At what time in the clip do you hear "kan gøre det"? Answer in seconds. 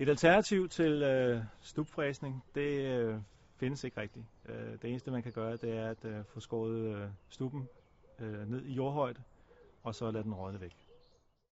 5.22-5.76